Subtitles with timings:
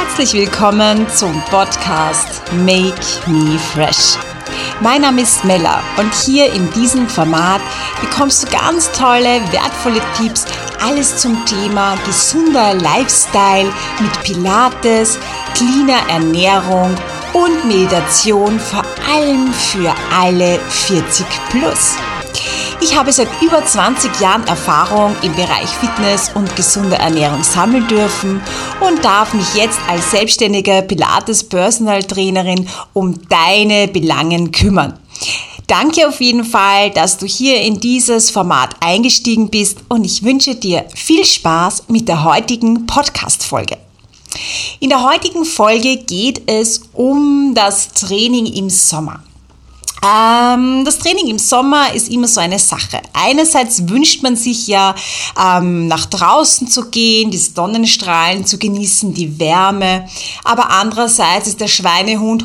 [0.00, 2.94] Herzlich willkommen zum Podcast Make
[3.26, 4.16] Me Fresh.
[4.80, 7.60] Mein Name ist Mella und hier in diesem Format
[8.00, 10.44] bekommst du ganz tolle, wertvolle Tipps,
[10.80, 15.18] alles zum Thema gesunder Lifestyle mit Pilates,
[15.54, 16.94] cleaner Ernährung
[17.32, 21.96] und Meditation, vor allem für alle 40 plus.
[22.80, 28.40] Ich habe seit über 20 Jahren Erfahrung im Bereich Fitness und gesunde Ernährung sammeln dürfen
[28.80, 34.96] und darf mich jetzt als selbstständige Pilates Personal Trainerin um deine Belangen kümmern.
[35.66, 40.54] Danke auf jeden Fall, dass du hier in dieses Format eingestiegen bist und ich wünsche
[40.54, 43.76] dir viel Spaß mit der heutigen Podcast-Folge.
[44.78, 49.24] In der heutigen Folge geht es um das Training im Sommer.
[50.04, 53.00] Ähm, das Training im Sommer ist immer so eine Sache.
[53.12, 54.94] Einerseits wünscht man sich ja,
[55.36, 60.08] ähm, nach draußen zu gehen, die Sonnenstrahlen zu genießen, die Wärme.
[60.44, 62.44] Aber andererseits ist der Schweinehund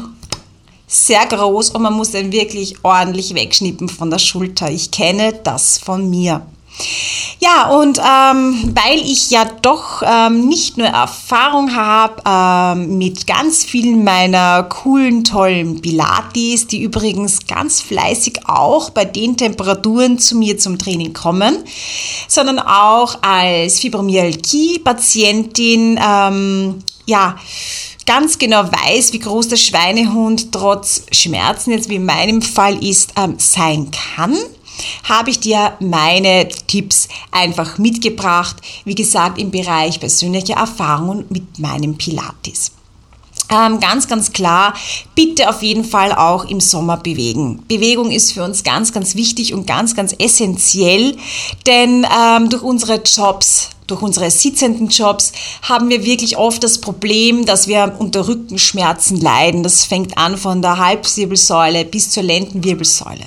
[0.87, 4.69] sehr groß und man muss den wirklich ordentlich wegschnippen von der Schulter.
[4.69, 6.45] Ich kenne das von mir.
[7.39, 13.66] Ja, und ähm, weil ich ja doch ähm, nicht nur Erfahrung habe ähm, mit ganz
[13.66, 20.57] vielen meiner coolen, tollen Pilates, die übrigens ganz fleißig auch bei den Temperaturen zu mir
[20.57, 21.57] zum Training kommen,
[22.29, 27.35] sondern auch als Fibromyalgie-Patientin, ähm, ja,
[28.05, 33.11] ganz genau weiß, wie groß der Schweinehund trotz Schmerzen jetzt wie in meinem Fall ist,
[33.17, 34.38] ähm, sein kann
[35.03, 38.57] habe ich dir meine Tipps einfach mitgebracht.
[38.85, 42.71] Wie gesagt, im Bereich persönlicher Erfahrungen mit meinem Pilates.
[43.49, 44.73] Ähm, ganz, ganz klar,
[45.16, 47.63] bitte auf jeden Fall auch im Sommer bewegen.
[47.67, 51.17] Bewegung ist für uns ganz, ganz wichtig und ganz, ganz essentiell,
[51.67, 57.45] denn ähm, durch unsere Jobs, durch unsere sitzenden Jobs haben wir wirklich oft das Problem,
[57.45, 59.61] dass wir unter Rückenschmerzen leiden.
[59.61, 63.25] Das fängt an von der Halbwirbelsäule bis zur Lendenwirbelsäule.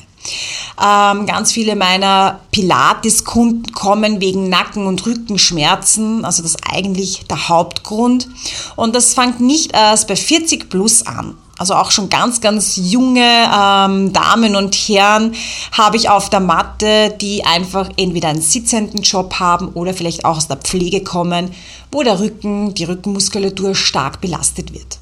[0.83, 7.49] Ähm, ganz viele meiner Pilates-Kunden kommen wegen Nacken- und Rückenschmerzen, also das ist eigentlich der
[7.49, 8.29] Hauptgrund.
[8.77, 11.37] Und das fängt nicht erst bei 40 plus an.
[11.59, 15.35] Also auch schon ganz, ganz junge ähm, Damen und Herren
[15.73, 20.37] habe ich auf der Matte, die einfach entweder einen sitzenden Job haben oder vielleicht auch
[20.37, 21.53] aus der Pflege kommen,
[21.91, 24.99] wo der Rücken, die Rückenmuskulatur stark belastet wird.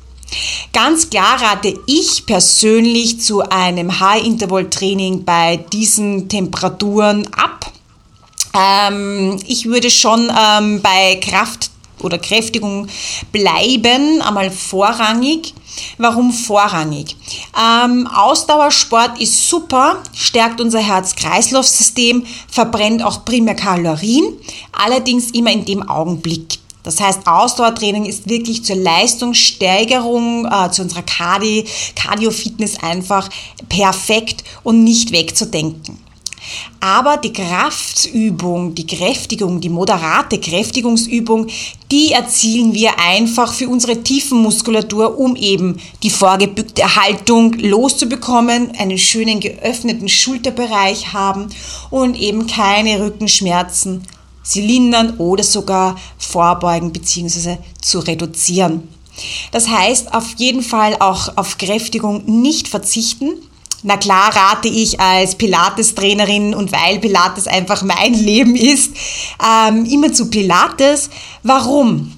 [0.72, 7.72] Ganz klar rate ich persönlich zu einem High-Interval-Training bei diesen Temperaturen ab.
[8.54, 12.88] Ähm, ich würde schon ähm, bei Kraft oder Kräftigung
[13.32, 15.54] bleiben, einmal vorrangig.
[15.98, 17.16] Warum vorrangig?
[17.58, 24.24] Ähm, Ausdauersport ist super, stärkt unser Herz-Kreislauf-System, verbrennt auch primär Kalorien,
[24.72, 26.58] allerdings immer in dem Augenblick.
[26.84, 31.64] Das heißt, Ausdauertraining ist wirklich zur Leistungssteigerung, äh, zu unserer Cardi,
[31.96, 33.28] Cardio-Fitness einfach
[33.68, 35.98] perfekt und nicht wegzudenken.
[36.80, 41.46] Aber die Kraftübung, die Kräftigung, die moderate Kräftigungsübung,
[41.90, 49.40] die erzielen wir einfach für unsere Tiefenmuskulatur, um eben die vorgebückte Haltung loszubekommen, einen schönen
[49.40, 51.48] geöffneten Schulterbereich haben
[51.88, 54.02] und eben keine Rückenschmerzen
[54.44, 57.56] sie lindern oder sogar vorbeugen bzw.
[57.80, 58.88] zu reduzieren.
[59.50, 63.30] Das heißt, auf jeden Fall auch auf Kräftigung nicht verzichten.
[63.82, 68.92] Na klar rate ich als Pilates-Trainerin und weil Pilates einfach mein Leben ist,
[69.44, 71.10] ähm, immer zu Pilates.
[71.42, 72.12] Warum?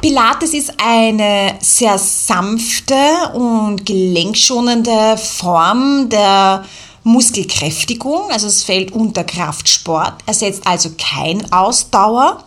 [0.00, 2.94] Pilates ist eine sehr sanfte
[3.34, 6.64] und gelenkschonende Form der
[7.04, 12.42] Muskelkräftigung, also es fällt unter Kraftsport, ersetzt also kein Ausdauer,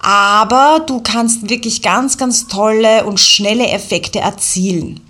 [0.00, 5.00] aber du kannst wirklich ganz, ganz tolle und schnelle Effekte erzielen.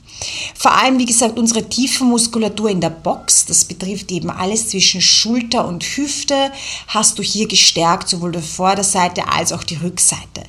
[0.55, 5.67] Vor allem, wie gesagt, unsere Tiefenmuskulatur in der Box, das betrifft eben alles zwischen Schulter
[5.67, 6.53] und Hüfte,
[6.89, 10.43] hast du hier gestärkt, sowohl die Vorderseite als auch die Rückseite,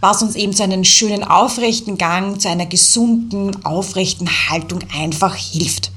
[0.00, 5.92] was uns eben zu einem schönen aufrechten Gang, zu einer gesunden, aufrechten Haltung einfach hilft.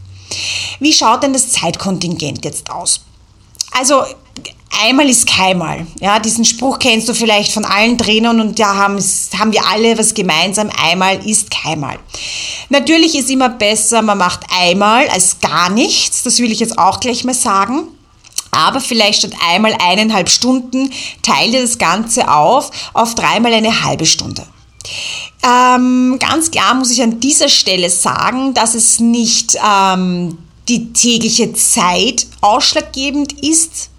[0.80, 3.02] Wie schaut denn das Zeitkontingent jetzt aus?
[3.72, 4.04] Also
[4.84, 5.86] einmal ist keinmal.
[6.00, 10.14] Ja, diesen Spruch kennst du vielleicht von allen Trainern und da haben, wir alle was
[10.14, 10.70] gemeinsam.
[10.82, 12.00] Einmal ist keinmal.
[12.70, 16.24] Natürlich ist immer besser, man macht einmal als gar nichts.
[16.24, 17.88] Das will ich jetzt auch gleich mal sagen.
[18.52, 20.92] Aber vielleicht statt einmal eineinhalb Stunden
[21.22, 24.46] teile das Ganze auf auf dreimal eine halbe Stunde.
[25.42, 30.38] Ähm, ganz klar muss ich an dieser Stelle sagen, dass es nicht ähm,
[30.68, 33.90] die tägliche Zeit ausschlaggebend ist,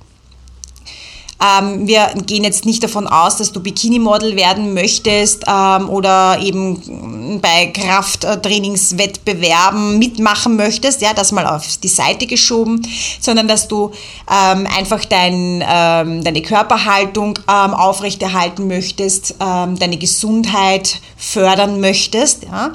[1.41, 7.41] Ähm, wir gehen jetzt nicht davon aus, dass du Bikini-Model werden möchtest ähm, oder eben
[7.41, 12.87] bei Krafttrainingswettbewerben mitmachen möchtest, ja, das mal auf die Seite geschoben,
[13.21, 13.93] sondern dass du
[14.31, 22.45] ähm, einfach dein, ähm, deine Körperhaltung ähm, aufrechterhalten möchtest, ähm, deine Gesundheit fördern möchtest.
[22.45, 22.73] Ja.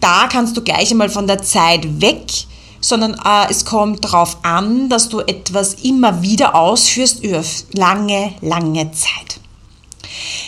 [0.00, 2.26] Da kannst du gleich einmal von der Zeit weg
[2.82, 7.42] sondern äh, es kommt darauf an, dass du etwas immer wieder ausführst über
[7.72, 9.40] lange, lange Zeit.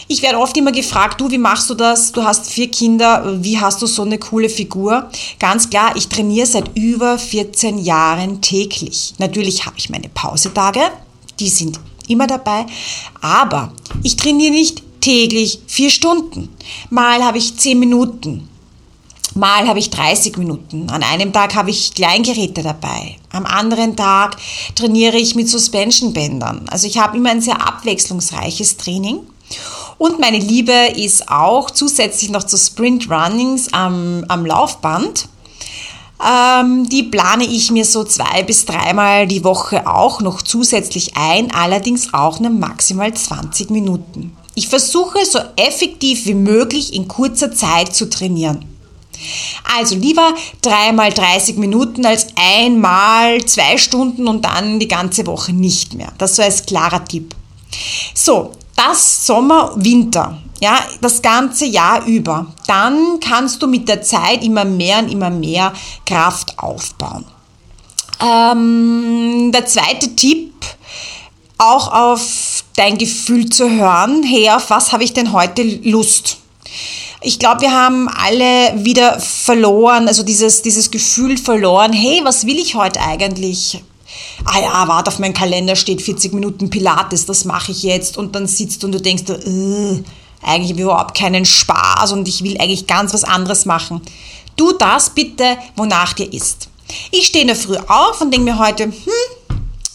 [0.07, 2.13] Ich werde oft immer gefragt, du, wie machst du das?
[2.13, 5.09] Du hast vier Kinder, wie hast du so eine coole Figur?
[5.39, 9.15] Ganz klar, ich trainiere seit über 14 Jahren täglich.
[9.19, 10.81] Natürlich habe ich meine Pausetage,
[11.41, 12.67] die sind immer dabei,
[13.23, 13.73] aber
[14.03, 16.51] ich trainiere nicht täglich vier Stunden.
[16.91, 18.49] Mal habe ich zehn Minuten,
[19.35, 20.89] Mal habe ich 30 Minuten.
[20.91, 23.17] An einem Tag habe ich Kleingeräte dabei.
[23.33, 24.37] Am anderen Tag
[24.77, 26.67] trainiere ich mit Suspensionbändern.
[26.71, 29.21] Also ich habe immer ein sehr abwechslungsreiches Training.
[29.99, 35.29] Und meine Liebe ist auch zusätzlich noch zu Sprint Runnings am, am Laufband.
[36.25, 41.51] Ähm, die plane ich mir so zwei bis dreimal die Woche auch noch zusätzlich ein,
[41.53, 44.37] allerdings auch nur maximal 20 Minuten.
[44.55, 48.74] Ich versuche so effektiv wie möglich in kurzer Zeit zu trainieren.
[49.77, 55.95] Also lieber dreimal 30 Minuten als einmal zwei Stunden und dann die ganze Woche nicht
[55.95, 56.13] mehr.
[56.19, 57.35] Das so als klarer Tipp.
[58.15, 62.47] So, das Sommer, Winter, ja, das ganze Jahr über.
[62.67, 65.73] Dann kannst du mit der Zeit immer mehr und immer mehr
[66.07, 67.25] Kraft aufbauen.
[68.21, 70.53] Ähm, der zweite Tipp,
[71.59, 74.23] auch auf dein Gefühl zu hören.
[74.23, 76.39] Hey, auf was habe ich denn heute Lust?
[77.25, 82.59] Ich glaube, wir haben alle wieder verloren, also dieses, dieses Gefühl verloren, hey, was will
[82.59, 83.83] ich heute eigentlich?
[84.45, 88.19] Ah ja, warte, auf meinem Kalender steht 40 Minuten Pilates, das mache ich jetzt.
[88.19, 90.03] Und dann sitzt du und du denkst, äh,
[90.43, 94.03] eigentlich habe ich überhaupt keinen Spaß und ich will eigentlich ganz was anderes machen.
[94.57, 96.69] Tu das bitte, wonach dir ist.
[97.11, 98.93] Ich stehe in der Früh auf und denke mir heute, hm,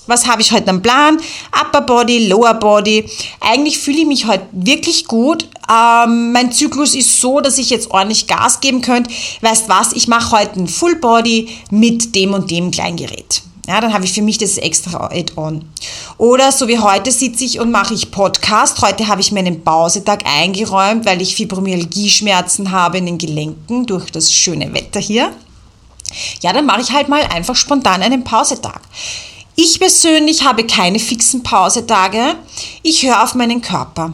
[0.10, 1.18] was habe ich heute am Plan?
[1.60, 3.06] Upper Body, Lower Body.
[3.40, 5.48] Eigentlich fühle ich mich heute wirklich gut.
[5.72, 9.12] Ähm, mein Zyklus ist so, dass ich jetzt ordentlich Gas geben könnte.
[9.42, 13.44] Weißt was, ich mache heute ein Full Body mit dem und dem Kleingerät.
[13.68, 15.64] Ja, dann habe ich für mich das extra Add-on.
[16.18, 18.82] Oder so wie heute sitze ich und mache ich Podcast.
[18.82, 24.34] Heute habe ich meinen Pausetag eingeräumt, weil ich Fibromyalgie-Schmerzen habe in den Gelenken durch das
[24.34, 25.32] schöne Wetter hier.
[26.42, 28.82] Ja, dann mache ich halt mal einfach spontan einen Pausetag.
[29.62, 32.38] Ich persönlich habe keine fixen Pausetage.
[32.82, 34.14] Ich höre auf meinen Körper.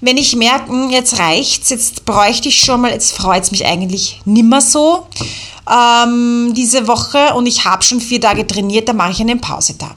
[0.00, 3.66] Wenn ich merke, hm, jetzt reicht's, jetzt bräuchte ich schon mal, jetzt freut es mich
[3.66, 5.08] eigentlich nimmer so
[5.68, 9.96] ähm, diese Woche und ich habe schon vier Tage trainiert, dann mache ich einen Pausetag.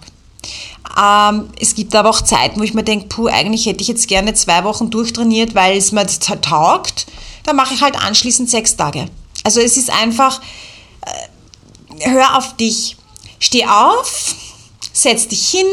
[0.99, 4.07] Ähm, es gibt aber auch Zeiten, wo ich mir denke, puh, eigentlich hätte ich jetzt
[4.07, 7.05] gerne zwei Wochen durchtrainiert, weil es mir taugt.
[7.43, 9.05] Dann mache ich halt anschließend sechs Tage.
[9.43, 10.41] Also es ist einfach,
[11.99, 12.97] äh, hör auf dich,
[13.37, 14.35] steh auf,
[14.93, 15.65] setz dich hin,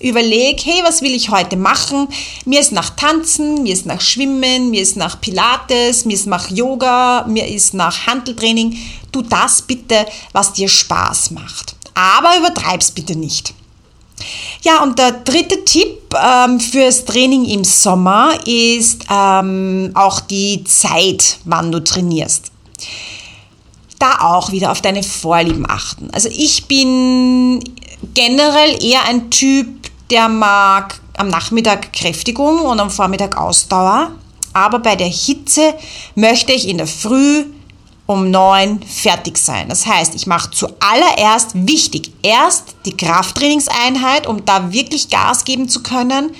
[0.00, 2.08] überleg, hey, was will ich heute machen?
[2.44, 6.50] Mir ist nach Tanzen, mir ist nach Schwimmen, mir ist nach Pilates, mir ist nach
[6.50, 8.76] Yoga, mir ist nach Handeltraining.
[9.12, 11.76] Tu das bitte, was dir Spaß macht.
[11.94, 13.54] Aber übertreib's bitte nicht.
[14.62, 21.38] Ja, und der dritte Tipp ähm, fürs Training im Sommer ist ähm, auch die Zeit,
[21.44, 22.50] wann du trainierst
[23.98, 26.10] da auch wieder auf deine Vorlieben achten.
[26.12, 27.62] Also ich bin
[28.14, 29.68] generell eher ein Typ,
[30.10, 34.12] der mag am Nachmittag Kräftigung und am Vormittag Ausdauer.
[34.52, 35.74] Aber bei der Hitze
[36.14, 37.44] möchte ich in der Früh
[38.06, 39.68] um neun fertig sein.
[39.68, 45.82] Das heißt, ich mache zuallererst wichtig, erst die Krafttrainingseinheit, um da wirklich Gas geben zu
[45.82, 46.30] können.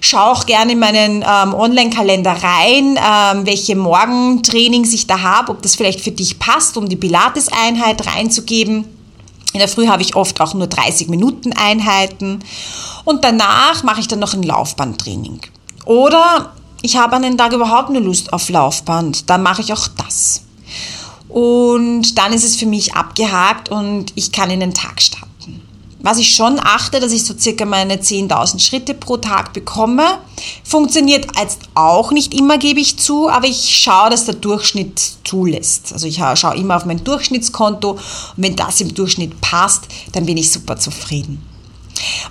[0.00, 5.60] Schau auch gerne in meinen ähm, Online-Kalender rein, ähm, welche Morgentrainings ich da habe, ob
[5.60, 8.86] das vielleicht für dich passt, um die Pilates-Einheit reinzugeben.
[9.52, 12.40] In der Früh habe ich oft auch nur 30 Minuten Einheiten
[13.04, 15.40] und danach mache ich dann noch ein Laufbandtraining.
[15.84, 16.52] Oder
[16.82, 20.42] ich habe an den Tag überhaupt nur Lust auf Laufband, dann mache ich auch das.
[21.28, 25.29] Und dann ist es für mich abgehakt und ich kann in den Tag starten.
[26.02, 30.18] Was ich schon achte, dass ich so circa meine 10.000 Schritte pro Tag bekomme.
[30.64, 35.92] Funktioniert jetzt auch nicht immer, gebe ich zu, aber ich schaue, dass der Durchschnitt zulässt.
[35.92, 38.00] Also ich schaue immer auf mein Durchschnittskonto und
[38.36, 41.49] wenn das im Durchschnitt passt, dann bin ich super zufrieden.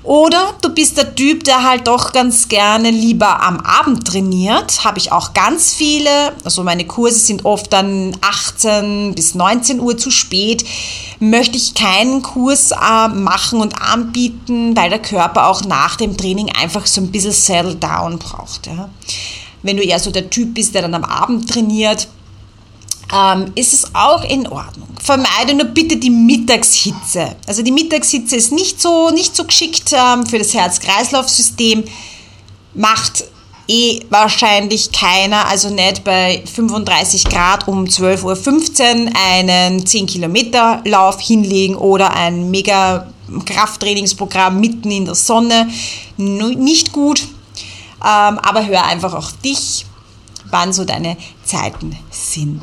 [0.03, 4.83] Oder du bist der Typ, der halt doch ganz gerne lieber am Abend trainiert.
[4.83, 6.09] Habe ich auch ganz viele.
[6.43, 10.65] Also meine Kurse sind oft dann 18 bis 19 Uhr zu spät.
[11.19, 16.49] Möchte ich keinen Kurs äh, machen und anbieten, weil der Körper auch nach dem Training
[16.49, 18.67] einfach so ein bisschen Settle Down braucht.
[18.67, 18.89] Ja.
[19.61, 22.07] Wenn du eher so der Typ bist, der dann am Abend trainiert,
[23.13, 24.87] ähm, ist es auch in Ordnung.
[25.01, 27.35] Vermeide nur bitte die Mittagshitze.
[27.47, 31.83] Also die Mittagshitze ist nicht so, nicht so geschickt ähm, für das Herz-Kreislauf-System.
[32.75, 33.23] Macht
[33.67, 41.19] eh wahrscheinlich keiner, also nicht bei 35 Grad um 12.15 Uhr einen 10 Kilometer Lauf
[41.19, 43.07] hinlegen oder ein mega
[43.45, 45.69] Krafttrainingsprogramm mitten in der Sonne.
[46.17, 47.21] Nicht gut,
[48.01, 49.85] ähm, aber hör einfach auf dich,
[50.49, 52.61] wann so deine Zeiten sind.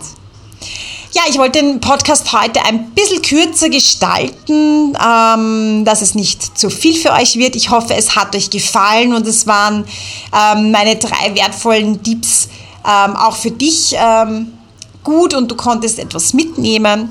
[1.17, 6.69] Ja, ich wollte den Podcast heute ein bisschen kürzer gestalten, ähm, dass es nicht zu
[6.69, 7.57] viel für euch wird.
[7.57, 9.87] Ich hoffe, es hat euch gefallen und es waren
[10.35, 12.49] ähm, meine drei wertvollen Tipps
[12.85, 14.59] ähm, auch für dich ähm,
[15.05, 17.09] gut und du konntest etwas mitnehmen.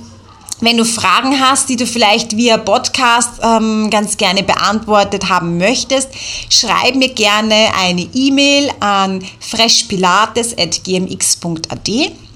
[0.62, 6.10] Wenn du Fragen hast, die du vielleicht via Podcast ähm, ganz gerne beantwortet haben möchtest,
[6.52, 11.90] schreib mir gerne eine E-Mail an freshpilates.gmx.at.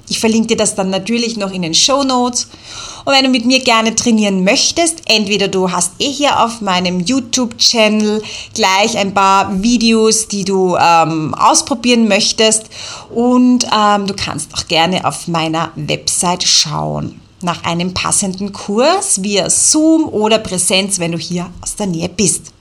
[0.10, 2.50] Ich verlinke dir das dann natürlich noch in den Show Notes.
[3.06, 7.00] Und wenn du mit mir gerne trainieren möchtest, entweder du hast eh hier auf meinem
[7.00, 8.22] YouTube-Channel
[8.54, 12.66] gleich ein paar Videos, die du ähm, ausprobieren möchtest.
[13.10, 19.50] Und ähm, du kannst auch gerne auf meiner Website schauen nach einem passenden Kurs via
[19.50, 22.52] Zoom oder Präsenz, wenn du hier aus der Nähe bist.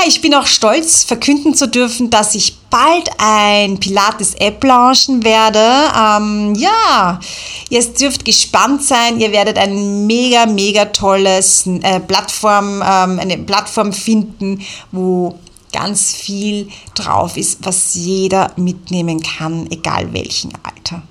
[0.00, 5.58] Ja, ich bin auch stolz, verkünden zu dürfen, dass ich bald ein Pilates-App launchen werde.
[5.58, 7.20] Ähm, ja,
[7.68, 9.20] ihr dürft gespannt sein.
[9.20, 15.38] Ihr werdet ein mega, mega tolles äh, Plattform, ähm, eine Plattform finden, wo
[15.72, 21.02] ganz viel drauf ist, was jeder mitnehmen kann, egal welchen Alter.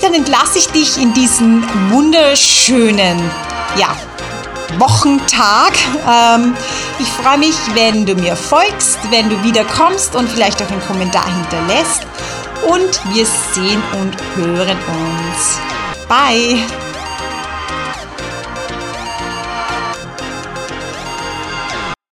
[0.00, 3.18] Dann entlasse ich dich in diesen wunderschönen,
[3.76, 3.96] ja,
[4.78, 5.72] Wochentag.
[6.08, 6.54] Ähm,
[6.98, 11.24] ich freue mich, wenn du mir folgst, wenn du wiederkommst und vielleicht auch einen Kommentar
[11.26, 12.06] hinterlässt.
[12.68, 15.58] Und wir sehen und hören uns.
[16.08, 16.79] Bye!